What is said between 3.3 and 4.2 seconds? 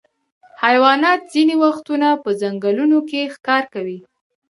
ښکار کوي.